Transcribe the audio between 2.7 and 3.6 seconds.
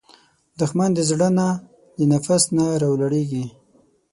راولاړیږي